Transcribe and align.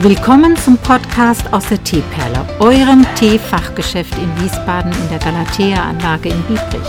Willkommen 0.00 0.56
zum 0.56 0.78
Podcast 0.78 1.52
aus 1.52 1.68
der 1.70 1.82
Teeperle, 1.82 2.46
eurem 2.60 3.04
Teefachgeschäft 3.16 4.14
in 4.16 4.40
Wiesbaden 4.40 4.92
in 4.92 5.08
der 5.08 5.18
Galatea-Anlage 5.18 6.28
in 6.28 6.40
Biebrich. 6.42 6.88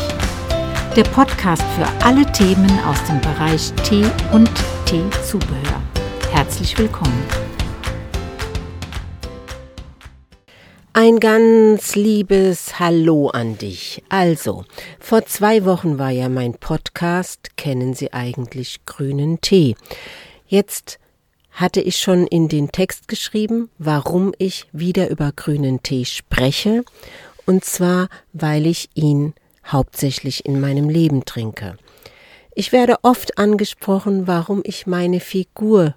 Der 0.96 1.06
Podcast 1.06 1.64
für 1.76 1.88
alle 2.06 2.24
Themen 2.34 2.70
aus 2.86 3.04
dem 3.06 3.20
Bereich 3.22 3.74
Tee 3.84 4.06
und 4.32 4.48
Teezubehör. 4.86 5.82
Herzlich 6.32 6.78
willkommen. 6.78 7.24
Ein 10.94 11.20
ganz 11.20 11.96
liebes 11.96 12.78
Hallo 12.78 13.30
an 13.30 13.58
dich. 13.58 14.04
Also, 14.10 14.66
vor 15.00 15.26
zwei 15.26 15.66
Wochen 15.66 15.98
war 15.98 16.12
ja 16.12 16.30
mein 16.30 16.54
Podcast 16.54 17.58
Kennen 17.58 17.96
Sie 17.96 18.14
eigentlich 18.14 18.86
grünen 18.86 19.42
Tee? 19.42 19.76
Jetzt 20.46 21.00
hatte 21.60 21.82
ich 21.82 21.98
schon 21.98 22.26
in 22.26 22.48
den 22.48 22.72
Text 22.72 23.10
geschrieben, 23.10 23.70
warum 23.78 24.34
ich 24.38 24.68
wieder 24.72 25.10
über 25.10 25.34
grünen 25.36 25.84
Tee 25.84 26.06
spreche, 26.06 26.84
und 27.46 27.66
zwar, 27.66 28.08
weil 28.32 28.66
ich 28.66 28.90
ihn 28.94 29.34
hauptsächlich 29.68 30.46
in 30.46 30.62
meinem 30.62 30.88
Leben 30.88 31.26
trinke. 31.26 31.78
Ich 32.56 32.72
werde 32.72 32.98
oft 33.04 33.38
angesprochen, 33.38 34.26
warum 34.26 34.62
ich 34.64 34.88
meine 34.88 35.20
Figur 35.20 35.96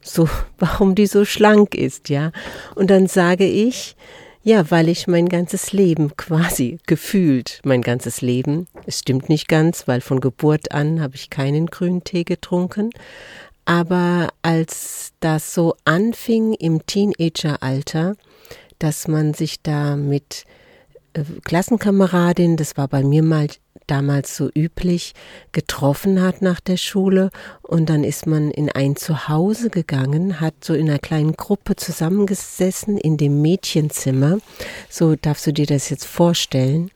so, 0.00 0.28
warum 0.58 0.94
die 0.94 1.06
so 1.06 1.24
schlank 1.24 1.74
ist, 1.74 2.08
ja. 2.08 2.32
Und 2.74 2.90
dann 2.90 3.06
sage 3.06 3.46
ich, 3.46 3.96
ja, 4.42 4.70
weil 4.70 4.90
ich 4.90 5.06
mein 5.06 5.28
ganzes 5.28 5.72
Leben 5.72 6.16
quasi 6.16 6.78
gefühlt, 6.86 7.60
mein 7.64 7.82
ganzes 7.82 8.20
Leben, 8.20 8.66
es 8.84 8.98
stimmt 8.98 9.28
nicht 9.28 9.48
ganz, 9.48 9.88
weil 9.88 10.00
von 10.00 10.20
Geburt 10.20 10.72
an 10.72 11.00
habe 11.00 11.14
ich 11.14 11.30
keinen 11.30 11.66
grünen 11.66 12.04
Tee 12.04 12.24
getrunken, 12.24 12.90
aber 13.64 14.28
als 14.42 15.12
das 15.20 15.54
so 15.54 15.74
anfing 15.84 16.54
im 16.54 16.86
Teenageralter, 16.86 18.16
dass 18.78 19.08
man 19.08 19.34
sich 19.34 19.62
da 19.62 19.96
mit 19.96 20.44
äh, 21.14 21.22
Klassenkameradin, 21.44 22.56
das 22.56 22.76
war 22.76 22.88
bei 22.88 23.02
mir 23.02 23.22
mal 23.22 23.48
damals 23.86 24.36
so 24.36 24.50
üblich, 24.54 25.14
getroffen 25.52 26.22
hat 26.22 26.42
nach 26.42 26.60
der 26.60 26.76
Schule 26.76 27.30
und 27.62 27.90
dann 27.90 28.04
ist 28.04 28.26
man 28.26 28.50
in 28.50 28.70
ein 28.70 28.96
Zuhause 28.96 29.70
gegangen, 29.70 30.40
hat 30.40 30.54
so 30.62 30.74
in 30.74 30.88
einer 30.88 30.98
kleinen 30.98 31.34
Gruppe 31.34 31.76
zusammengesessen 31.76 32.98
in 32.98 33.16
dem 33.16 33.42
Mädchenzimmer, 33.42 34.38
so 34.88 35.16
darfst 35.16 35.46
du 35.46 35.52
dir 35.52 35.66
das 35.66 35.90
jetzt 35.90 36.06
vorstellen, 36.06 36.90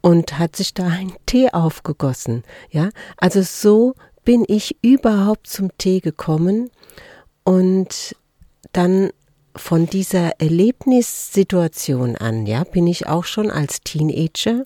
und 0.00 0.38
hat 0.38 0.56
sich 0.56 0.74
da 0.74 0.88
einen 0.88 1.14
Tee 1.26 1.50
aufgegossen, 1.52 2.42
ja, 2.70 2.90
also 3.16 3.42
so 3.42 3.94
bin 4.24 4.44
ich 4.46 4.76
überhaupt 4.82 5.46
zum 5.46 5.76
Tee 5.78 6.00
gekommen 6.00 6.70
und 7.44 8.16
dann 8.72 9.10
von 9.54 9.86
dieser 9.86 10.40
Erlebnissituation 10.40 12.16
an, 12.16 12.46
ja, 12.46 12.64
bin 12.64 12.86
ich 12.86 13.06
auch 13.06 13.24
schon 13.24 13.50
als 13.50 13.80
Teenager 13.80 14.64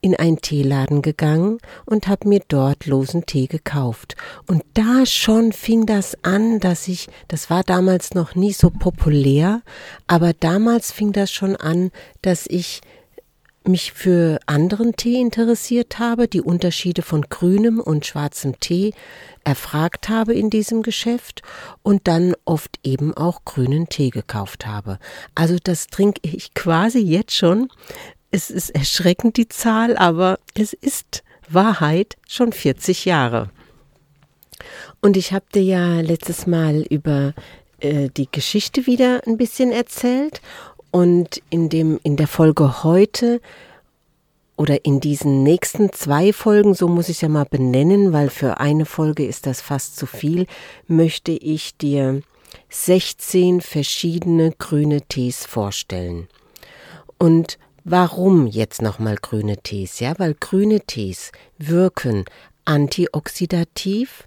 in 0.00 0.14
einen 0.14 0.40
Teeladen 0.40 1.02
gegangen 1.02 1.58
und 1.84 2.06
habe 2.06 2.28
mir 2.28 2.40
dort 2.48 2.86
losen 2.86 3.26
Tee 3.26 3.46
gekauft. 3.46 4.14
Und 4.46 4.62
da 4.74 5.04
schon 5.04 5.52
fing 5.52 5.84
das 5.84 6.16
an, 6.22 6.60
dass 6.60 6.86
ich, 6.88 7.08
das 7.28 7.50
war 7.50 7.62
damals 7.62 8.14
noch 8.14 8.34
nie 8.34 8.52
so 8.52 8.70
populär, 8.70 9.62
aber 10.06 10.32
damals 10.32 10.92
fing 10.92 11.12
das 11.12 11.32
schon 11.32 11.56
an, 11.56 11.90
dass 12.22 12.46
ich 12.46 12.82
mich 13.68 13.92
für 13.92 14.38
anderen 14.46 14.96
Tee 14.96 15.20
interessiert 15.20 15.98
habe, 15.98 16.28
die 16.28 16.40
Unterschiede 16.40 17.02
von 17.02 17.22
grünem 17.22 17.80
und 17.80 18.06
schwarzem 18.06 18.58
Tee 18.60 18.92
erfragt 19.44 20.08
habe 20.08 20.34
in 20.34 20.50
diesem 20.50 20.82
Geschäft 20.82 21.42
und 21.82 22.08
dann 22.08 22.34
oft 22.44 22.78
eben 22.82 23.14
auch 23.14 23.44
grünen 23.44 23.88
Tee 23.88 24.10
gekauft 24.10 24.66
habe. 24.66 24.98
Also 25.34 25.56
das 25.62 25.86
trinke 25.86 26.20
ich 26.22 26.54
quasi 26.54 26.98
jetzt 26.98 27.34
schon. 27.34 27.68
Es 28.30 28.50
ist 28.50 28.70
erschreckend 28.70 29.36
die 29.36 29.48
Zahl, 29.48 29.96
aber 29.96 30.38
es 30.54 30.72
ist 30.72 31.22
Wahrheit 31.48 32.16
schon 32.28 32.52
40 32.52 33.04
Jahre. 33.04 33.50
Und 35.00 35.16
ich 35.16 35.32
habe 35.32 35.44
dir 35.54 35.62
ja 35.62 36.00
letztes 36.00 36.46
Mal 36.46 36.82
über 36.90 37.34
äh, 37.80 38.08
die 38.16 38.28
Geschichte 38.30 38.86
wieder 38.86 39.20
ein 39.26 39.36
bisschen 39.36 39.70
erzählt 39.70 40.40
und 40.96 41.42
in 41.50 41.68
dem, 41.68 42.00
in 42.04 42.16
der 42.16 42.26
Folge 42.26 42.82
heute 42.82 43.42
oder 44.56 44.86
in 44.86 44.98
diesen 44.98 45.42
nächsten 45.42 45.92
zwei 45.92 46.32
Folgen, 46.32 46.72
so 46.72 46.88
muss 46.88 47.10
ich 47.10 47.20
ja 47.20 47.28
mal 47.28 47.44
benennen, 47.44 48.14
weil 48.14 48.30
für 48.30 48.60
eine 48.60 48.86
Folge 48.86 49.26
ist 49.26 49.44
das 49.44 49.60
fast 49.60 49.96
zu 49.98 50.06
viel, 50.06 50.46
möchte 50.86 51.32
ich 51.32 51.76
dir 51.76 52.22
16 52.70 53.60
verschiedene 53.60 54.52
grüne 54.52 55.02
Tees 55.02 55.44
vorstellen. 55.44 56.28
Und 57.18 57.58
warum 57.84 58.46
jetzt 58.46 58.80
nochmal 58.80 59.16
grüne 59.16 59.58
Tees? 59.58 60.00
Ja, 60.00 60.14
weil 60.16 60.32
grüne 60.32 60.80
Tees 60.80 61.30
wirken 61.58 62.24
antioxidativ, 62.64 64.26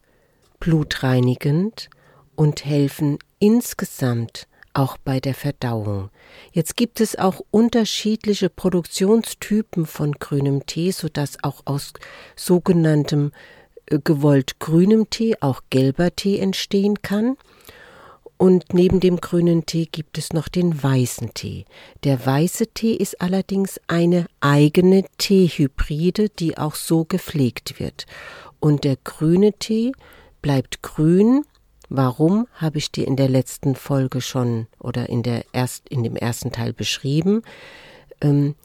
blutreinigend 0.60 1.90
und 2.36 2.64
helfen 2.64 3.18
insgesamt 3.40 4.48
auch 4.80 4.98
bei 4.98 5.20
der 5.20 5.34
Verdauung. 5.34 6.10
Jetzt 6.54 6.78
gibt 6.78 7.02
es 7.02 7.20
auch 7.20 7.42
unterschiedliche 7.52 8.50
Produktionstypen 8.50 9.86
von 9.86 10.14
grünem 10.14 10.66
Tee, 10.66 10.92
sodass 10.92 11.44
auch 11.44 11.64
aus 11.66 11.92
sogenanntem 12.38 13.32
äh, 13.88 14.00
gewollt 14.02 14.60
grünem 14.60 15.10
Tee 15.10 15.36
auch 15.42 15.62
gelber 15.70 16.16
Tee 16.16 16.40
entstehen 16.40 17.02
kann. 17.02 17.36
Und 18.38 18.74
neben 18.74 19.02
dem 19.02 19.18
grünen 19.18 19.66
Tee 19.66 19.86
gibt 19.92 20.18
es 20.18 20.32
noch 20.32 20.48
den 20.48 20.82
weißen 20.82 21.34
Tee. 21.34 21.66
Der 22.06 22.26
weiße 22.26 22.68
Tee 22.68 22.94
ist 22.94 23.20
allerdings 23.20 23.82
eine 23.88 24.28
eigene 24.40 25.04
Teehybride, 25.18 26.30
die 26.30 26.58
auch 26.58 26.76
so 26.76 27.04
gepflegt 27.04 27.82
wird. 27.82 28.06
Und 28.62 28.86
der 28.86 28.96
grüne 29.04 29.52
Tee 29.52 29.92
bleibt 30.42 30.82
grün, 30.84 31.44
Warum 31.90 32.48
habe 32.54 32.78
ich 32.78 32.92
dir 32.92 33.08
in 33.08 33.16
der 33.16 33.30
letzten 33.30 33.76
Folge 33.76 34.22
schon 34.22 34.68
oder 34.80 35.10
in 35.10 35.24
der 35.24 35.44
erst 35.54 35.90
in 35.90 36.04
dem 36.04 36.16
ersten 36.16 36.52
Teil 36.52 36.72
beschrieben, 36.72 37.42
ähm, 38.22 38.56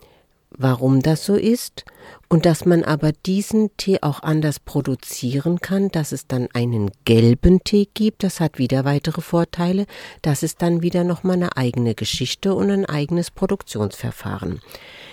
warum 0.50 1.00
das 1.00 1.24
so 1.24 1.34
ist? 1.34 1.84
Und 2.28 2.44
dass 2.44 2.66
man 2.66 2.84
aber 2.84 3.12
diesen 3.12 3.74
Tee 3.78 4.02
auch 4.02 4.22
anders 4.22 4.60
produzieren 4.60 5.60
kann, 5.60 5.88
dass 5.88 6.12
es 6.12 6.26
dann 6.26 6.48
einen 6.52 6.90
gelben 7.06 7.64
Tee 7.64 7.88
gibt, 7.94 8.24
das 8.24 8.40
hat 8.40 8.58
wieder 8.58 8.84
weitere 8.84 9.22
Vorteile, 9.22 9.86
das 10.20 10.42
ist 10.42 10.60
dann 10.60 10.82
wieder 10.82 11.02
nochmal 11.02 11.36
eine 11.36 11.56
eigene 11.56 11.94
Geschichte 11.94 12.54
und 12.54 12.70
ein 12.70 12.84
eigenes 12.84 13.30
Produktionsverfahren. 13.30 14.60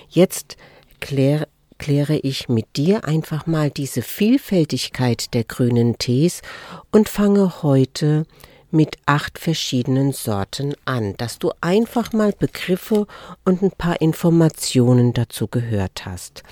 Jetzt 0.10 0.58
klär, 1.00 1.48
kläre 1.82 2.18
ich 2.18 2.48
mit 2.48 2.78
dir 2.78 3.06
einfach 3.06 3.48
mal 3.48 3.72
diese 3.72 4.04
Vielfältigkeit 4.04 5.34
der 5.34 5.44
grünen 5.44 5.98
Tees 5.98 6.44
und 6.92 7.10
fange 7.10 7.64
heute 7.64 8.28
mit 8.70 8.98
acht 9.08 9.40
verschiedenen 9.40 10.12
Sorten 10.12 10.76
an, 10.86 11.16
dass 11.18 11.40
du 11.40 11.52
einfach 11.60 12.14
mal 12.14 12.34
Begriffe 12.38 13.08
und 13.46 13.64
ein 13.64 13.72
paar 13.72 14.00
Informationen 14.00 15.14
dazu 15.14 15.48
gehört 15.48 16.06
hast. 16.06 16.44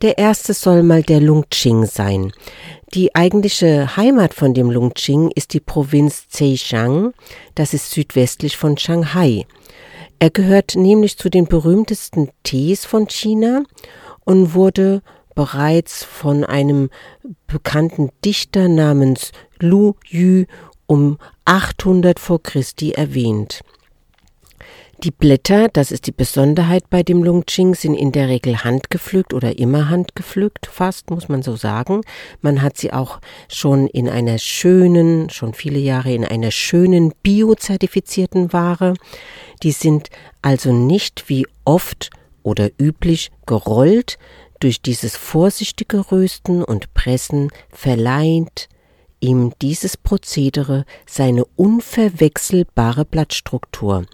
Der 0.00 0.16
erste 0.16 0.54
soll 0.54 0.82
mal 0.82 1.02
der 1.02 1.20
Lungching 1.20 1.84
sein. 1.84 2.32
Die 2.94 3.14
eigentliche 3.14 3.94
Heimat 3.98 4.32
von 4.32 4.54
dem 4.54 4.70
Lungching 4.70 5.30
ist 5.34 5.52
die 5.52 5.60
Provinz 5.60 6.28
Zhejiang, 6.30 7.12
das 7.54 7.74
ist 7.74 7.90
südwestlich 7.90 8.56
von 8.56 8.78
Shanghai. 8.78 9.46
Er 10.18 10.30
gehört 10.30 10.76
nämlich 10.76 11.18
zu 11.18 11.28
den 11.28 11.44
berühmtesten 11.44 12.30
Tees 12.42 12.86
von 12.86 13.06
China 13.06 13.64
und 14.24 14.54
wurde 14.54 15.02
bereits 15.34 16.04
von 16.04 16.44
einem 16.44 16.90
bekannten 17.46 18.10
Dichter 18.24 18.68
namens 18.68 19.32
Lu 19.58 19.94
Yu 20.08 20.44
um 20.86 21.18
800 21.44 22.20
vor 22.20 22.42
Christi 22.42 22.92
erwähnt. 22.92 23.62
Die 25.02 25.10
Blätter, 25.10 25.66
das 25.66 25.90
ist 25.90 26.06
die 26.06 26.12
Besonderheit 26.12 26.88
bei 26.88 27.02
dem 27.02 27.24
Lungching, 27.24 27.74
sind 27.74 27.94
in 27.94 28.12
der 28.12 28.28
Regel 28.28 28.62
handgepflückt 28.62 29.34
oder 29.34 29.58
immer 29.58 29.88
handgepflückt, 29.88 30.66
fast 30.66 31.10
muss 31.10 31.28
man 31.28 31.42
so 31.42 31.56
sagen. 31.56 32.02
Man 32.40 32.62
hat 32.62 32.76
sie 32.76 32.92
auch 32.92 33.18
schon 33.48 33.88
in 33.88 34.08
einer 34.08 34.38
schönen, 34.38 35.28
schon 35.28 35.54
viele 35.54 35.80
Jahre 35.80 36.14
in 36.14 36.24
einer 36.24 36.52
schönen 36.52 37.12
biozertifizierten 37.24 38.52
Ware. 38.52 38.94
Die 39.64 39.72
sind 39.72 40.08
also 40.40 40.72
nicht 40.72 41.24
wie 41.28 41.48
oft 41.64 42.10
oder 42.42 42.70
üblich 42.78 43.30
gerollt, 43.46 44.18
durch 44.60 44.80
dieses 44.80 45.16
vorsichtige 45.16 46.12
Rösten 46.12 46.62
und 46.62 46.94
Pressen 46.94 47.50
verleiht 47.70 48.68
ihm 49.22 49.52
dieses 49.62 49.96
Prozedere 49.96 50.84
seine 51.06 51.44
unverwechselbare 51.56 53.04
Blattstruktur, 53.04 54.04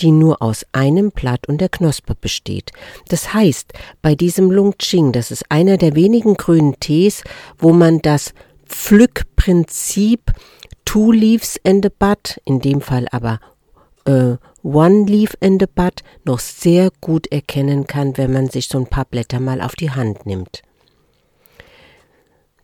die 0.00 0.10
nur 0.10 0.42
aus 0.42 0.66
einem 0.72 1.10
Blatt 1.10 1.46
und 1.48 1.60
der 1.60 1.68
Knospe 1.68 2.14
besteht. 2.14 2.72
Das 3.08 3.34
heißt, 3.34 3.72
bei 4.02 4.14
diesem 4.14 4.50
Lungching, 4.50 5.12
das 5.12 5.30
ist 5.30 5.44
einer 5.50 5.76
der 5.76 5.94
wenigen 5.94 6.34
grünen 6.34 6.80
Tees, 6.80 7.22
wo 7.58 7.72
man 7.72 8.00
das 8.00 8.32
Pflückprinzip 8.66 10.32
Two 10.84 11.12
Leaves 11.12 11.60
and 11.64 11.86
a 11.86 11.90
Bud, 11.98 12.40
in 12.44 12.60
dem 12.60 12.80
Fall 12.80 13.06
aber 13.10 13.40
äh, 14.06 14.36
One 14.64 15.04
Leaf 15.04 15.36
in 15.40 15.60
the 15.60 15.66
Bud 15.66 16.02
noch 16.24 16.38
sehr 16.38 16.90
gut 17.02 17.30
erkennen 17.30 17.86
kann, 17.86 18.16
wenn 18.16 18.32
man 18.32 18.48
sich 18.48 18.66
so 18.68 18.78
ein 18.78 18.86
paar 18.86 19.04
Blätter 19.04 19.38
mal 19.38 19.60
auf 19.60 19.76
die 19.76 19.90
Hand 19.90 20.24
nimmt. 20.24 20.62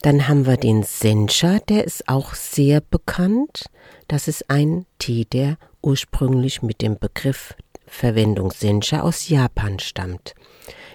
Dann 0.00 0.26
haben 0.26 0.47
wir 0.47 0.56
den 0.56 0.82
Sencha, 0.82 1.58
der 1.69 1.85
ist 1.85 2.08
auch 2.08 2.32
sehr 2.32 2.81
bekannt. 2.81 3.67
Das 4.08 4.29
ist 4.29 4.49
ein 4.49 4.87
Tee, 4.99 5.26
der 5.26 5.58
ursprünglich 5.82 6.62
mit 6.62 6.81
dem 6.81 6.99
Begriff 6.99 7.55
Verwendung 7.87 8.50
Sencha 8.50 9.03
aus 9.03 9.29
Japan 9.29 9.79
stammt. 9.79 10.35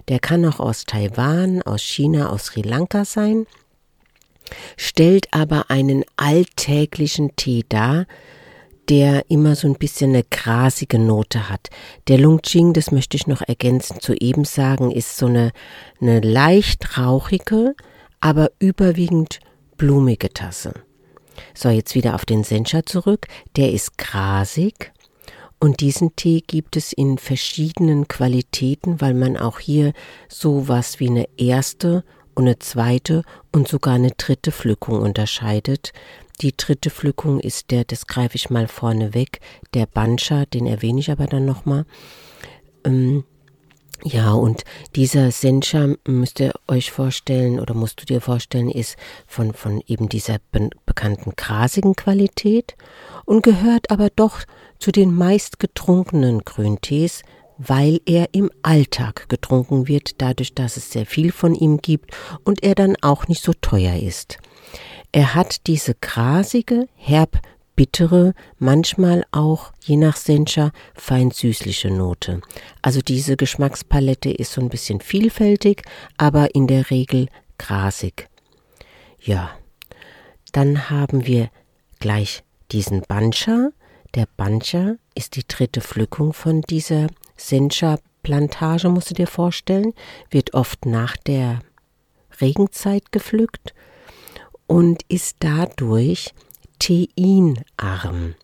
Der 0.08 0.18
kann 0.18 0.44
auch 0.44 0.60
aus 0.60 0.86
Taiwan, 0.86 1.62
aus 1.62 1.84
China, 1.84 2.30
aus 2.30 2.46
Sri 2.46 2.64
Lanka 2.64 3.06
sein, 3.06 3.46
stellt 4.76 5.28
aber 5.32 5.70
einen 5.70 6.04
alltäglichen 6.18 7.36
Tee 7.36 7.64
dar, 7.70 8.08
der 8.90 9.30
immer 9.30 9.56
so 9.56 9.68
ein 9.68 9.76
bisschen 9.76 10.12
eine 10.12 10.24
grasige 10.24 11.00
Note 11.00 11.50
hat. 11.50 11.70
Der 12.08 12.18
Lungching, 12.18 12.74
das 12.74 12.92
möchte 12.92 13.18
ich 13.18 13.28
noch 13.28 13.42
ergänzend 13.42 14.02
zu 14.02 14.14
eben 14.14 14.46
sagen, 14.46 14.92
ist 14.92 15.18
so 15.18 15.26
eine, 15.26 15.52
eine 16.00 16.20
leicht 16.20 16.98
rauchige, 16.98 17.76
aber 18.20 18.52
überwiegend 18.60 19.40
blumige 19.78 20.32
Tasse. 20.32 20.74
So, 21.54 21.70
jetzt 21.70 21.96
wieder 21.96 22.16
auf 22.16 22.26
den 22.26 22.44
Sencha 22.44 22.86
zurück. 22.86 23.28
Der 23.56 23.72
ist 23.72 23.98
grasig 23.98 24.94
und 25.60 25.80
diesen 25.80 26.16
Tee 26.16 26.42
gibt 26.46 26.76
es 26.76 26.94
in 26.94 27.18
verschiedenen 27.18 28.08
Qualitäten, 28.08 29.02
weil 29.02 29.14
man 29.14 29.38
auch 29.38 29.60
hier 29.60 29.94
so 30.30 30.68
was 30.68 31.00
wie 31.00 31.10
eine 31.10 31.28
erste 31.38 32.04
und 32.36 32.46
eine 32.46 32.60
zweite 32.60 33.24
und 33.52 33.68
sogar 33.68 33.96
eine 33.96 34.12
dritte 34.12 34.52
Pflückung 34.52 35.02
unterscheidet. 35.02 35.94
Die 36.42 36.56
dritte 36.56 36.90
Pflückung 36.90 37.40
ist 37.40 37.72
der, 37.72 37.86
das 37.86 38.08
greife 38.08 38.36
ich 38.36 38.50
mal 38.50 38.68
vorne 38.68 39.14
weg, 39.14 39.40
der 39.74 39.86
Bancha, 39.86 40.46
den 40.46 40.68
erwähne 40.68 41.00
ich 41.00 41.12
aber 41.12 41.28
dann 41.28 41.46
nochmal. 41.46 41.86
Ähm, 42.84 43.24
ja, 44.04 44.34
und 44.34 44.64
dieser 44.96 45.32
Sencha 45.32 45.96
müsst 46.06 46.40
ihr 46.40 46.54
euch 46.68 46.92
vorstellen 46.92 47.60
oder 47.60 47.74
musst 47.74 48.02
du 48.02 48.06
dir 48.06 48.22
vorstellen, 48.22 48.70
ist 48.70 48.98
von, 49.26 49.54
von 49.54 49.82
eben 49.88 50.10
dieser 50.10 50.38
be 50.52 50.70
bekannten 50.86 51.34
grasigen 51.36 51.96
Qualität 51.96 52.76
und 53.26 53.42
gehört 53.42 53.90
aber 53.90 54.10
doch 54.16 54.42
zu 54.80 54.92
den 54.92 55.16
meist 55.16 55.60
getrunkenen 55.60 56.40
Grüntees, 56.40 57.24
weil 57.58 58.02
er 58.06 58.34
im 58.34 58.52
Alltag 58.62 59.30
getrunken 59.30 59.88
wird, 59.88 60.22
dadurch, 60.22 60.54
dass 60.54 60.78
es 60.78 60.92
sehr 60.92 61.06
viel 61.06 61.32
von 61.32 61.56
ihm 61.56 61.78
gibt 61.78 62.12
und 62.44 62.64
er 62.64 62.76
dann 62.76 62.98
auch 63.02 63.28
nicht 63.28 63.42
so 63.42 63.54
teuer 63.54 63.96
ist. 63.96 64.38
Er 65.16 65.34
hat 65.34 65.68
diese 65.68 65.96
grasige, 65.96 66.90
herb 66.98 67.40
bittere, 67.78 68.34
manchmal 68.60 69.24
auch, 69.32 69.72
je 69.82 69.96
nach 69.96 70.18
Sencha, 70.18 70.74
fein 70.94 71.32
süßliche 71.32 71.90
Note. 71.90 72.42
Also 72.82 73.00
diese 73.00 73.38
Geschmackspalette 73.38 74.30
ist 74.30 74.52
so 74.52 74.60
ein 74.60 74.68
bisschen 74.68 75.00
vielfältig, 75.00 75.84
aber 76.18 76.54
in 76.54 76.68
der 76.68 76.90
Regel 76.90 77.30
grasig. 77.58 78.28
Ja, 79.22 79.52
dann 80.52 80.90
haben 80.90 81.26
wir 81.26 81.50
gleich 82.02 82.44
diesen 82.74 83.00
Bancha. 83.00 83.70
Der 84.16 84.28
Bancha 84.36 84.96
ist 85.14 85.38
die 85.38 85.48
dritte 85.48 85.80
Pflückung 85.80 86.34
von 86.34 86.60
dieser 86.60 87.08
Sencha-Plantage, 87.38 88.90
musst 88.90 89.12
du 89.12 89.14
dir 89.14 89.28
vorstellen, 89.28 89.94
wird 90.30 90.54
oft 90.54 90.86
nach 90.86 91.16
der 91.16 91.62
Regenzeit 92.42 93.14
gepflückt 93.14 93.74
und 94.68 95.04
ist 95.08 95.38
dadurch 95.40 96.34
teinarm. 96.80 98.36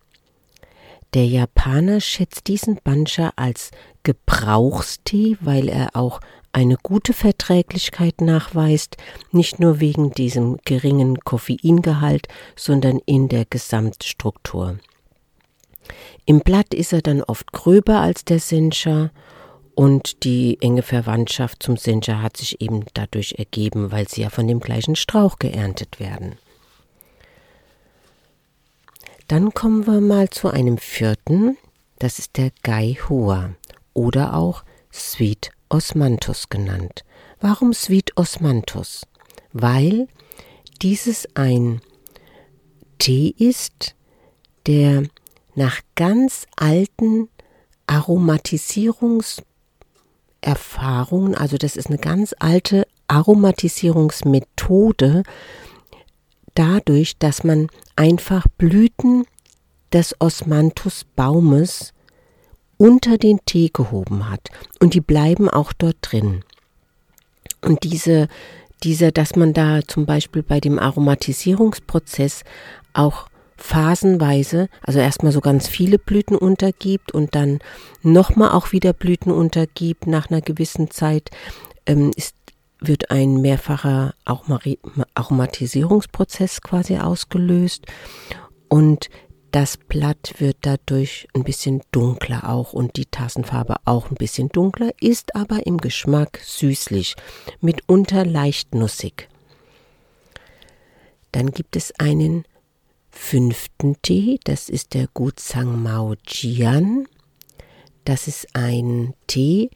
Der 1.13 1.25
Japaner 1.25 1.99
schätzt 1.99 2.47
diesen 2.47 2.79
Bancha 2.83 3.33
als 3.35 3.71
Gebrauchstee, 4.03 5.37
weil 5.41 5.67
er 5.67 5.89
auch 5.95 6.21
eine 6.53 6.77
gute 6.81 7.13
Verträglichkeit 7.13 8.21
nachweist, 8.21 8.97
nicht 9.31 9.59
nur 9.59 9.79
wegen 9.79 10.11
diesem 10.11 10.57
geringen 10.63 11.19
Koffeingehalt, 11.19 12.27
sondern 12.55 12.99
in 13.05 13.29
der 13.29 13.45
Gesamtstruktur. 13.45 14.79
Im 16.25 16.39
Blatt 16.39 16.73
ist 16.73 16.93
er 16.93 17.01
dann 17.01 17.21
oft 17.23 17.51
gröber 17.51 17.99
als 17.99 18.23
der 18.25 18.39
Sencha 18.39 19.11
und 19.75 20.23
die 20.23 20.57
enge 20.61 20.83
Verwandtschaft 20.83 21.63
zum 21.63 21.77
Sencha 21.77 22.21
hat 22.21 22.37
sich 22.37 22.61
eben 22.61 22.85
dadurch 22.93 23.35
ergeben, 23.37 23.91
weil 23.91 24.07
sie 24.07 24.21
ja 24.21 24.29
von 24.29 24.47
dem 24.47 24.59
gleichen 24.59 24.95
Strauch 24.95 25.39
geerntet 25.39 25.99
werden. 25.99 26.37
Dann 29.27 29.53
kommen 29.53 29.87
wir 29.87 30.01
mal 30.01 30.29
zu 30.29 30.49
einem 30.49 30.77
vierten, 30.77 31.57
das 31.99 32.19
ist 32.19 32.37
der 32.37 32.51
Gai 32.63 32.97
Hua 33.07 33.55
oder 33.93 34.35
auch 34.35 34.63
Sweet 34.91 35.51
Osmanthus 35.69 36.49
genannt. 36.49 37.05
Warum 37.39 37.73
Sweet 37.73 38.17
Osmanthus? 38.17 39.07
Weil 39.53 40.07
dieses 40.81 41.27
ein 41.35 41.81
Tee 42.99 43.33
ist, 43.37 43.95
der 44.67 45.03
nach 45.55 45.79
ganz 45.95 46.45
alten 46.55 47.29
Aromatisierungserfahrungen, 50.43 51.35
also 51.35 51.57
das 51.57 51.75
ist 51.75 51.87
eine 51.87 51.97
ganz 51.97 52.33
alte 52.39 52.87
Aromatisierungsmethode, 53.07 55.23
dadurch, 56.55 57.17
dass 57.17 57.43
man 57.43 57.67
einfach 57.95 58.45
Blüten 58.57 59.25
des 59.93 60.15
Osmanthus-Baumes 60.19 61.93
unter 62.77 63.17
den 63.17 63.39
Tee 63.45 63.69
gehoben 63.71 64.29
hat. 64.29 64.49
Und 64.79 64.93
die 64.93 65.01
bleiben 65.01 65.49
auch 65.49 65.73
dort 65.73 65.97
drin. 66.01 66.43
Und 67.61 67.83
diese, 67.83 68.27
dieser, 68.83 69.11
dass 69.11 69.35
man 69.35 69.53
da 69.53 69.81
zum 69.85 70.05
Beispiel 70.05 70.43
bei 70.43 70.59
dem 70.59 70.79
Aromatisierungsprozess 70.79 72.43
auch 72.93 73.27
phasenweise, 73.61 74.67
also 74.83 74.99
erstmal 74.99 75.31
so 75.31 75.39
ganz 75.39 75.67
viele 75.67 75.99
Blüten 75.99 76.35
untergibt 76.35 77.13
und 77.13 77.35
dann 77.35 77.59
nochmal 78.01 78.51
auch 78.51 78.71
wieder 78.71 78.93
Blüten 78.93 79.31
untergibt 79.31 80.07
nach 80.07 80.29
einer 80.29 80.41
gewissen 80.41 80.89
Zeit, 80.91 81.29
ähm, 81.85 82.11
ist 82.15 82.35
wird 82.83 83.11
ein 83.11 83.41
mehrfacher 83.41 84.15
Aromatisierungsprozess 84.25 86.63
quasi 86.63 86.97
ausgelöst 86.97 87.85
und 88.69 89.11
das 89.51 89.77
Blatt 89.77 90.33
wird 90.39 90.57
dadurch 90.61 91.27
ein 91.35 91.43
bisschen 91.43 91.83
dunkler 91.91 92.49
auch 92.49 92.73
und 92.73 92.95
die 92.95 93.05
Tassenfarbe 93.05 93.75
auch 93.85 94.09
ein 94.09 94.15
bisschen 94.15 94.49
dunkler, 94.49 94.89
ist 94.99 95.35
aber 95.35 95.67
im 95.67 95.77
Geschmack 95.77 96.39
süßlich, 96.43 97.15
mitunter 97.59 98.25
leicht 98.25 98.73
nussig. 98.73 99.29
Dann 101.31 101.51
gibt 101.51 101.75
es 101.75 101.93
einen 101.99 102.45
fünften 103.11 104.01
Tee, 104.01 104.39
das 104.43 104.69
ist 104.69 104.93
der 104.93 105.07
Gutsang 105.13 105.81
Mao 105.81 106.15
Jian. 106.25 107.07
Das 108.05 108.27
ist 108.27 108.47
ein 108.53 109.13
Tee, 109.27 109.69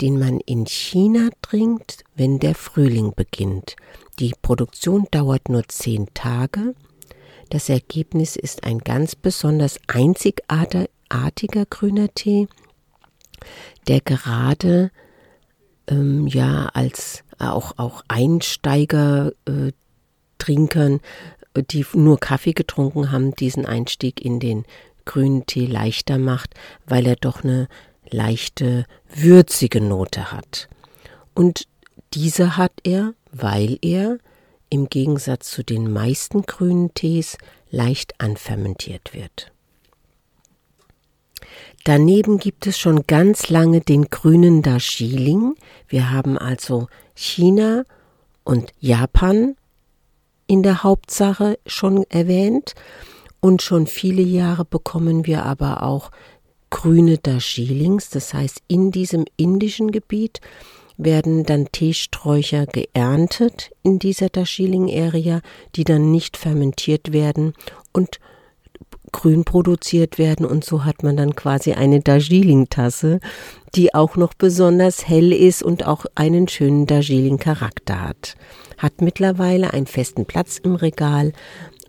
den 0.00 0.18
man 0.18 0.40
in 0.40 0.66
China 0.66 1.28
trinkt, 1.42 2.04
wenn 2.14 2.38
der 2.38 2.54
Frühling 2.54 3.12
beginnt. 3.14 3.76
Die 4.18 4.32
Produktion 4.42 5.06
dauert 5.10 5.48
nur 5.48 5.68
zehn 5.68 6.06
Tage. 6.14 6.74
Das 7.50 7.68
Ergebnis 7.68 8.36
ist 8.36 8.64
ein 8.64 8.78
ganz 8.78 9.14
besonders 9.14 9.78
einzigartiger 9.86 10.86
grüner 11.70 12.08
Tee, 12.14 12.48
der 13.86 14.00
gerade 14.00 14.90
ähm, 15.88 16.26
ja 16.26 16.66
als 16.74 17.24
auch, 17.38 17.78
auch 17.78 18.02
Einsteiger 18.08 19.32
äh, 19.46 19.72
Trinkern, 20.38 21.00
die 21.62 21.86
nur 21.94 22.18
Kaffee 22.18 22.52
getrunken 22.52 23.12
haben, 23.12 23.34
diesen 23.34 23.66
Einstieg 23.66 24.24
in 24.24 24.40
den 24.40 24.64
grünen 25.04 25.46
Tee 25.46 25.66
leichter 25.66 26.18
macht, 26.18 26.54
weil 26.86 27.06
er 27.06 27.16
doch 27.16 27.42
eine 27.42 27.68
leichte, 28.10 28.84
würzige 29.12 29.80
Note 29.80 30.32
hat. 30.32 30.68
Und 31.34 31.66
diese 32.14 32.56
hat 32.56 32.72
er, 32.84 33.14
weil 33.32 33.78
er 33.82 34.18
im 34.70 34.88
Gegensatz 34.88 35.50
zu 35.50 35.62
den 35.62 35.90
meisten 35.92 36.42
grünen 36.42 36.92
Tees 36.94 37.38
leicht 37.70 38.20
anfermentiert 38.20 39.14
wird. 39.14 39.52
Daneben 41.84 42.38
gibt 42.38 42.66
es 42.66 42.78
schon 42.78 43.06
ganz 43.06 43.48
lange 43.48 43.80
den 43.80 44.10
grünen 44.10 44.62
Darjeeling. 44.62 45.54
Wir 45.86 46.10
haben 46.10 46.36
also 46.36 46.88
China 47.14 47.84
und 48.44 48.72
Japan 48.80 49.56
in 50.48 50.64
der 50.64 50.82
Hauptsache 50.82 51.60
schon 51.66 52.04
erwähnt. 52.08 52.74
Und 53.40 53.62
schon 53.62 53.86
viele 53.86 54.22
Jahre 54.22 54.64
bekommen 54.64 55.24
wir 55.26 55.44
aber 55.44 55.84
auch 55.84 56.10
grüne 56.70 57.18
Darjeelings, 57.18 58.10
das 58.10 58.34
heißt 58.34 58.62
in 58.66 58.90
diesem 58.90 59.24
indischen 59.36 59.92
Gebiet 59.92 60.40
werden 60.98 61.44
dann 61.44 61.68
Teesträucher 61.70 62.66
geerntet 62.66 63.70
in 63.84 64.00
dieser 64.00 64.28
Darjeeling-Area, 64.28 65.40
die 65.76 65.84
dann 65.84 66.10
nicht 66.10 66.36
fermentiert 66.36 67.12
werden 67.12 67.54
und 67.92 68.18
grün 69.12 69.44
produziert 69.44 70.18
werden 70.18 70.44
und 70.44 70.64
so 70.64 70.84
hat 70.84 71.02
man 71.02 71.16
dann 71.16 71.34
quasi 71.34 71.72
eine 71.72 72.00
Darjeeling-Tasse, 72.00 73.20
die 73.74 73.94
auch 73.94 74.16
noch 74.16 74.34
besonders 74.34 75.08
hell 75.08 75.32
ist 75.32 75.62
und 75.62 75.86
auch 75.86 76.04
einen 76.16 76.48
schönen 76.48 76.86
Darjeeling-Charakter 76.86 78.02
hat. 78.02 78.36
Hat 78.78 79.02
mittlerweile 79.02 79.72
einen 79.72 79.86
festen 79.86 80.24
Platz 80.24 80.58
im 80.58 80.74
Regal 80.76 81.32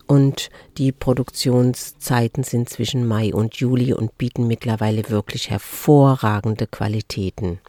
und 0.07 0.49
die 0.77 0.91
Produktionszeiten 0.91 2.43
sind 2.43 2.67
zwischen 2.67 3.07
Mai 3.07 3.33
und 3.33 3.57
Juli 3.57 3.93
und 3.93 4.17
bieten 4.17 4.47
mittlerweile 4.47 5.07
wirklich 5.09 5.51
hervorragende 5.51 6.65
Qualitäten. 6.65 7.59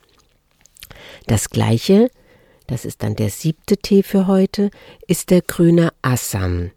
Das 1.27 1.51
gleiche, 1.51 2.11
das 2.67 2.85
ist 2.85 3.03
dann 3.03 3.15
der 3.15 3.31
siebte 3.31 3.77
Tee 3.77 4.03
für 4.03 4.27
heute, 4.27 4.71
ist 5.07 5.31
der 5.31 5.43
grüne 5.43 5.93
Assam. 6.01 6.71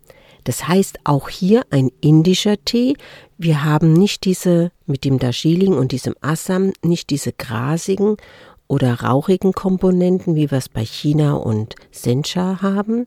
Das 0.44 0.68
heißt 0.68 1.00
auch 1.06 1.30
hier 1.30 1.66
ein 1.70 1.92
indischer 2.02 2.64
Tee. 2.66 2.98
Wir 3.38 3.64
haben 3.64 3.94
nicht 3.94 4.26
diese 4.26 4.72
mit 4.86 5.06
dem 5.06 5.18
Darjeeling 5.18 5.74
und 5.74 5.94
diesem 5.94 6.16
Assam, 6.20 6.74
nicht 6.84 7.10
diese 7.10 7.32
grasigen 7.32 8.18
oder 8.74 9.01
rauchigen 9.01 9.53
Komponenten, 9.53 10.36
wie 10.36 10.50
wir 10.50 10.58
es 10.58 10.68
bei 10.68 10.84
China 10.84 11.34
und 11.34 11.75
Sencha 11.92 12.63
haben, 12.63 13.06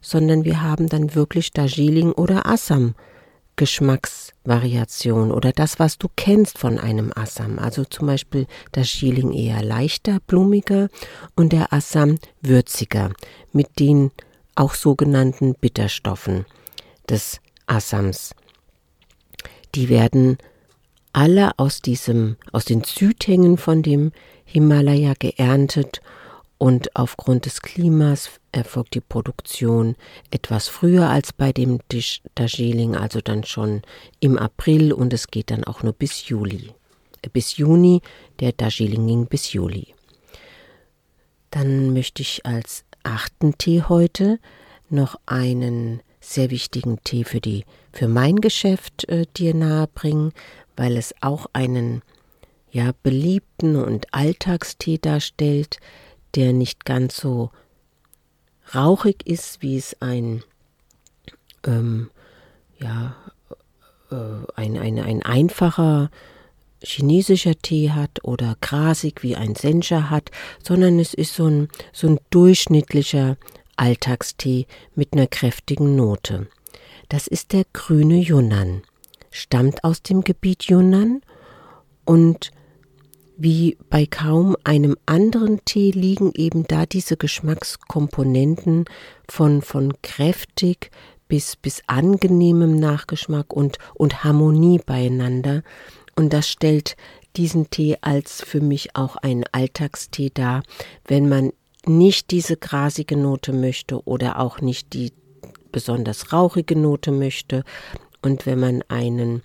sondern 0.00 0.44
wir 0.44 0.62
haben 0.62 0.88
dann 0.88 1.14
wirklich 1.14 1.52
Darjeeling 1.52 2.12
oder 2.12 2.46
Assam 2.46 2.94
Geschmacksvariation 3.56 5.30
oder 5.30 5.52
das, 5.52 5.78
was 5.78 5.98
du 5.98 6.08
kennst 6.16 6.56
von 6.56 6.78
einem 6.78 7.12
Assam. 7.14 7.58
Also 7.58 7.84
zum 7.84 8.06
Beispiel 8.06 8.46
Darjeeling 8.72 9.34
eher 9.34 9.62
leichter, 9.62 10.18
blumiger 10.26 10.88
und 11.36 11.52
der 11.52 11.74
Assam 11.74 12.16
würziger 12.40 13.12
mit 13.52 13.78
den 13.78 14.12
auch 14.54 14.72
sogenannten 14.72 15.54
Bitterstoffen 15.54 16.46
des 17.10 17.38
Assams. 17.66 18.34
Die 19.74 19.90
werden 19.90 20.38
alle 21.12 21.58
aus 21.58 21.82
diesem, 21.82 22.36
aus 22.52 22.64
den 22.64 22.84
Südhängen 22.84 23.56
von 23.58 23.82
dem 23.82 24.12
Himalaya 24.44 25.14
geerntet 25.18 26.00
und 26.58 26.94
aufgrund 26.94 27.46
des 27.46 27.60
Klimas 27.60 28.30
erfolgt 28.52 28.94
die 28.94 29.00
Produktion 29.00 29.96
etwas 30.30 30.68
früher 30.68 31.08
als 31.08 31.32
bei 31.32 31.52
dem 31.52 31.80
Darjeeling, 32.34 32.94
also 32.94 33.20
dann 33.20 33.44
schon 33.44 33.82
im 34.20 34.38
April 34.38 34.92
und 34.92 35.12
es 35.12 35.28
geht 35.28 35.50
dann 35.50 35.64
auch 35.64 35.82
nur 35.82 35.92
bis 35.92 36.28
Juli. 36.28 36.70
Äh, 37.22 37.28
bis 37.32 37.56
Juni, 37.56 38.00
der 38.40 38.52
Darjeeling 38.52 39.06
ging 39.06 39.26
bis 39.26 39.52
Juli. 39.52 39.94
Dann 41.50 41.92
möchte 41.92 42.22
ich 42.22 42.46
als 42.46 42.84
achten 43.02 43.58
Tee 43.58 43.82
heute 43.88 44.38
noch 44.88 45.16
einen 45.26 46.00
sehr 46.20 46.50
wichtigen 46.50 47.02
Tee 47.02 47.24
für 47.24 47.40
die 47.40 47.64
für 47.92 48.08
mein 48.08 48.36
Geschäft 48.36 49.08
äh, 49.08 49.26
dir 49.36 49.54
nahebringen, 49.54 50.32
weil 50.76 50.96
es 50.96 51.14
auch 51.20 51.46
einen 51.52 52.02
ja 52.70 52.92
beliebten 53.02 53.76
und 53.76 54.12
Alltagstee 54.12 54.98
darstellt, 54.98 55.78
der 56.34 56.52
nicht 56.52 56.84
ganz 56.84 57.16
so 57.16 57.50
rauchig 58.74 59.26
ist, 59.26 59.62
wie 59.62 59.76
es 59.76 60.00
ein 60.00 60.42
ähm, 61.64 62.10
ja 62.78 63.14
äh, 64.10 64.16
ein, 64.54 64.76
ein, 64.78 64.98
ein 64.98 65.22
einfacher 65.22 66.10
chinesischer 66.82 67.54
Tee 67.56 67.90
hat 67.90 68.24
oder 68.24 68.56
grasig 68.60 69.22
wie 69.22 69.36
ein 69.36 69.54
Sencha 69.54 70.10
hat, 70.10 70.30
sondern 70.62 70.98
es 70.98 71.14
ist 71.14 71.34
so 71.34 71.46
ein, 71.46 71.68
so 71.92 72.08
ein 72.08 72.18
durchschnittlicher 72.30 73.36
Alltagstee 73.76 74.66
mit 74.94 75.12
einer 75.12 75.26
kräftigen 75.26 75.96
Note. 75.96 76.48
Das 77.08 77.26
ist 77.26 77.52
der 77.52 77.64
grüne 77.72 78.16
Yunnan, 78.16 78.82
stammt 79.32 79.82
aus 79.82 80.02
dem 80.02 80.22
Gebiet 80.22 80.64
Yunnan 80.64 81.22
und 82.04 82.52
wie 83.36 83.76
bei 83.90 84.06
kaum 84.06 84.56
einem 84.62 84.96
anderen 85.06 85.64
Tee 85.64 85.90
liegen 85.90 86.30
eben 86.34 86.64
da 86.68 86.86
diese 86.86 87.16
Geschmackskomponenten 87.16 88.84
von, 89.28 89.62
von 89.62 89.94
kräftig 90.02 90.90
bis, 91.26 91.56
bis 91.56 91.82
angenehmem 91.86 92.78
Nachgeschmack 92.78 93.52
und, 93.52 93.78
und 93.94 94.22
Harmonie 94.22 94.80
beieinander. 94.84 95.62
Und 96.14 96.32
das 96.32 96.48
stellt 96.48 96.94
diesen 97.36 97.70
Tee 97.70 97.96
als 98.02 98.42
für 98.42 98.60
mich 98.60 98.94
auch 98.94 99.16
einen 99.16 99.44
Alltagstee 99.50 100.30
dar, 100.32 100.62
wenn 101.06 101.28
man 101.28 101.52
nicht 101.86 102.30
diese 102.30 102.56
grasige 102.56 103.16
Note 103.16 103.52
möchte 103.52 104.04
oder 104.04 104.38
auch 104.38 104.60
nicht 104.60 104.92
die 104.92 105.12
besonders 105.72 106.32
rauchige 106.32 106.76
Note 106.76 107.10
möchte 107.10 107.64
und 108.22 108.46
wenn 108.46 108.58
man 108.58 108.82
einen 108.88 109.42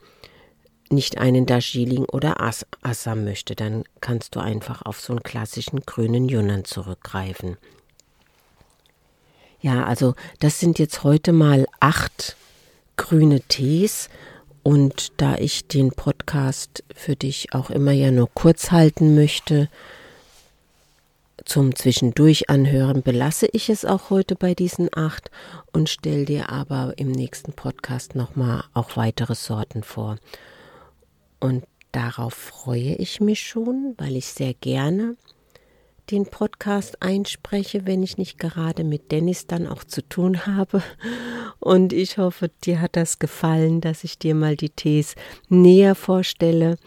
nicht 0.89 1.17
einen 1.17 1.45
Darjeeling 1.45 2.05
oder 2.05 2.37
Assam 2.81 3.25
möchte, 3.25 3.55
dann 3.55 3.83
kannst 3.99 4.35
du 4.35 4.39
einfach 4.39 4.83
auf 4.83 5.01
so 5.01 5.13
einen 5.13 5.23
klassischen 5.23 5.81
grünen 5.81 6.29
Yunnan 6.29 6.63
zurückgreifen. 6.63 7.57
Ja, 9.59 9.85
also 9.85 10.15
das 10.39 10.59
sind 10.59 10.79
jetzt 10.79 11.03
heute 11.03 11.33
mal 11.33 11.65
acht 11.79 12.37
grüne 12.95 13.41
Tees 13.41 14.09
und 14.63 15.13
da 15.17 15.35
ich 15.35 15.67
den 15.67 15.91
Podcast 15.91 16.83
für 16.93 17.15
dich 17.15 17.53
auch 17.53 17.69
immer 17.69 17.91
ja 17.91 18.11
nur 18.11 18.29
kurz 18.33 18.71
halten 18.71 19.15
möchte, 19.15 19.69
zum 21.57 21.73
Zwischendurch 21.73 22.51
anhören 22.51 23.01
belasse 23.01 23.47
ich 23.51 23.71
es 23.71 23.83
auch 23.83 24.11
heute 24.11 24.35
bei 24.35 24.53
diesen 24.53 24.89
acht 24.95 25.31
und 25.73 25.89
stelle 25.89 26.23
dir 26.23 26.51
aber 26.51 26.93
im 26.97 27.11
nächsten 27.11 27.51
Podcast 27.51 28.13
nochmal 28.13 28.65
auch 28.75 28.95
weitere 28.95 29.33
Sorten 29.33 29.81
vor. 29.81 30.17
Und 31.39 31.63
darauf 31.91 32.35
freue 32.35 32.93
ich 32.97 33.21
mich 33.21 33.41
schon, 33.41 33.95
weil 33.97 34.17
ich 34.17 34.27
sehr 34.27 34.53
gerne 34.53 35.15
den 36.11 36.27
Podcast 36.27 37.01
einspreche, 37.01 37.87
wenn 37.87 38.03
ich 38.03 38.19
nicht 38.19 38.37
gerade 38.37 38.83
mit 38.83 39.11
Dennis 39.11 39.47
dann 39.47 39.65
auch 39.65 39.83
zu 39.83 40.07
tun 40.07 40.45
habe. 40.45 40.83
Und 41.59 41.91
ich 41.91 42.19
hoffe, 42.19 42.51
dir 42.65 42.81
hat 42.81 42.95
das 42.95 43.17
gefallen, 43.17 43.81
dass 43.81 44.03
ich 44.03 44.19
dir 44.19 44.35
mal 44.35 44.55
die 44.55 44.69
Tees 44.69 45.15
näher 45.49 45.95
vorstelle. 45.95 46.77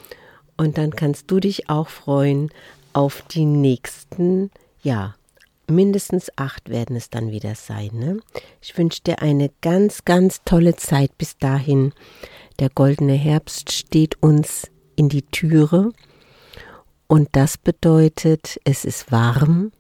Und 0.57 0.79
dann 0.79 0.93
kannst 0.93 1.29
du 1.29 1.41
dich 1.41 1.69
auch 1.69 1.89
freuen 1.89 2.53
auf 2.93 3.23
die 3.31 3.45
nächsten, 3.45 4.51
ja, 4.83 5.15
mindestens 5.67 6.31
acht 6.37 6.69
werden 6.69 6.97
es 6.97 7.11
dann 7.11 7.31
wieder 7.31 7.55
sein. 7.55 7.91
Ne? 7.95 8.21
Ich 8.61 8.77
wünsche 8.77 9.03
dir 9.03 9.23
eine 9.23 9.51
ganz, 9.61 10.05
ganz 10.05 10.43
tolle 10.45 10.77
Zeit 10.77 11.17
bis 11.17 11.39
dahin. 11.39 11.93
Der 12.59 12.69
goldene 12.71 13.15
Herbst 13.15 13.73
steht 13.73 14.23
uns 14.23 14.69
in 14.97 15.09
die 15.09 15.23
Türe 15.23 15.93
und 17.07 17.29
das 17.33 17.57
bedeutet, 17.57 18.61
es 18.65 18.85
ist 18.85 19.11
warm 19.11 19.73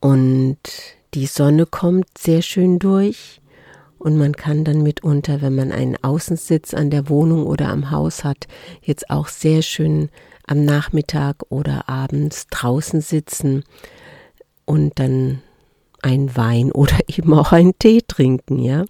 und 0.00 0.58
die 1.14 1.26
Sonne 1.26 1.66
kommt 1.66 2.18
sehr 2.18 2.42
schön 2.42 2.78
durch 2.78 3.40
und 4.06 4.16
man 4.16 4.36
kann 4.36 4.62
dann 4.62 4.84
mitunter, 4.84 5.42
wenn 5.42 5.56
man 5.56 5.72
einen 5.72 5.96
Außensitz 6.00 6.74
an 6.74 6.90
der 6.90 7.08
Wohnung 7.08 7.44
oder 7.44 7.70
am 7.70 7.90
Haus 7.90 8.22
hat, 8.22 8.46
jetzt 8.80 9.10
auch 9.10 9.26
sehr 9.26 9.62
schön 9.62 10.10
am 10.46 10.64
Nachmittag 10.64 11.42
oder 11.48 11.88
abends 11.88 12.46
draußen 12.46 13.00
sitzen 13.00 13.64
und 14.64 15.00
dann 15.00 15.42
ein 16.02 16.36
Wein 16.36 16.70
oder 16.72 16.96
eben 17.08 17.34
auch 17.34 17.50
einen 17.50 17.76
Tee 17.80 18.00
trinken, 18.06 18.60
ja. 18.60 18.84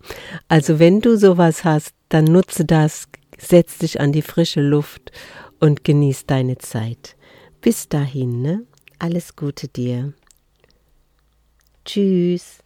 Also 0.49 0.78
wenn 0.78 1.00
du 1.00 1.16
sowas 1.16 1.64
hast, 1.64 1.94
dann 2.11 2.25
nutze 2.25 2.66
das, 2.66 3.08
setz 3.38 3.78
dich 3.78 3.99
an 4.02 4.12
die 4.12 4.20
frische 4.20 4.61
Luft 4.61 5.12
und 5.61 5.82
genieß 5.82 6.26
deine 6.26 6.58
Zeit. 6.58 7.16
Bis 7.62 7.88
dahin, 7.88 8.42
ne? 8.42 8.64
Alles 8.99 9.35
Gute 9.35 9.66
dir. 9.68 10.12
Tschüss. 11.87 12.58